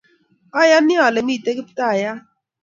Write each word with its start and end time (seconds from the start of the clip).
Ayani 0.59 0.95
ale 1.05 1.19
mitei 1.27 1.55
Kiptaiyat 1.57 2.19